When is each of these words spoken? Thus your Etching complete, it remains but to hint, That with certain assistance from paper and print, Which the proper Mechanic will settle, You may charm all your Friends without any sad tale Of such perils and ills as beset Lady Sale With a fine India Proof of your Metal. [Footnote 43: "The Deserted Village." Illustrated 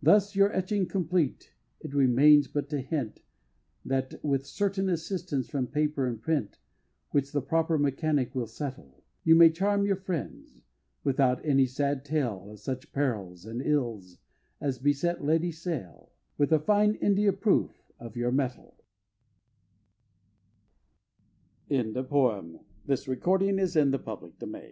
Thus 0.00 0.36
your 0.36 0.52
Etching 0.56 0.86
complete, 0.86 1.52
it 1.80 1.92
remains 1.92 2.46
but 2.46 2.68
to 2.68 2.80
hint, 2.80 3.22
That 3.84 4.22
with 4.22 4.46
certain 4.46 4.88
assistance 4.88 5.48
from 5.48 5.66
paper 5.66 6.06
and 6.06 6.22
print, 6.22 6.60
Which 7.10 7.32
the 7.32 7.42
proper 7.42 7.76
Mechanic 7.76 8.32
will 8.32 8.46
settle, 8.46 9.02
You 9.24 9.34
may 9.34 9.50
charm 9.50 9.80
all 9.80 9.86
your 9.88 9.96
Friends 9.96 10.62
without 11.02 11.44
any 11.44 11.66
sad 11.66 12.04
tale 12.04 12.48
Of 12.52 12.60
such 12.60 12.92
perils 12.92 13.44
and 13.44 13.60
ills 13.60 14.18
as 14.60 14.78
beset 14.78 15.24
Lady 15.24 15.50
Sale 15.50 16.12
With 16.38 16.52
a 16.52 16.60
fine 16.60 16.94
India 17.00 17.32
Proof 17.32 17.90
of 17.98 18.14
your 18.16 18.30
Metal. 18.30 18.76
[Footnote 21.70 22.08
43: 22.08 22.58
"The 22.86 22.94
Deserted 22.94 23.22
Village." 23.24 24.06
Illustrated 24.06 24.62